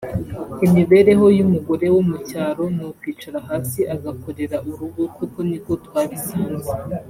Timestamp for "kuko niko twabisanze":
5.17-6.69